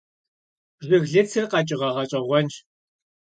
Жыглыцыр 0.85 1.45
къэкӀыгъэ 1.51 1.89
гъэщӀэгъуэнщ. 1.95 2.55